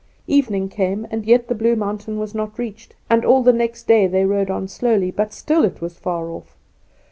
[0.25, 4.07] Evening came, and yet the blue mountain was not reached, and all the next day
[4.07, 6.57] they rode on slowly, but still it was far off.